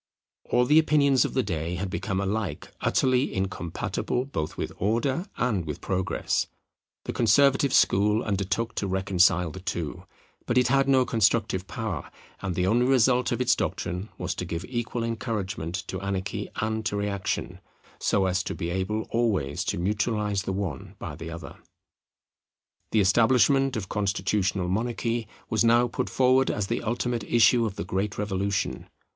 [0.45, 5.63] All the opinions of the day had become alike utterly incompatible both with Order and
[5.67, 6.47] with Progress.
[7.05, 10.05] The Conservative school undertook to reconcile the two;
[10.47, 12.09] but it had no constructive power;
[12.41, 16.83] and the only result of its doctrine was to give equal encouragement to anarchy and
[16.87, 17.59] to reaction,
[17.99, 21.57] so as to be able always to neutralize the one by the other.
[22.91, 27.85] The establishment of Constitutional Monarchy was now put forward as the ultimate issue of the
[27.85, 28.89] great Revolution.